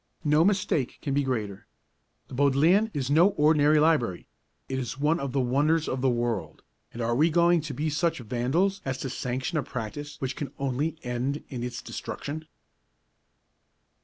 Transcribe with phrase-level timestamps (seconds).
[0.23, 1.67] No mistake can be greater.
[2.27, 4.27] The Bodleian is no ordinary library;
[4.67, 7.87] it is one of the wonders of the world, and are we going to be
[7.91, 12.47] such Vandals as to sanction a practice which can only end in its destruction?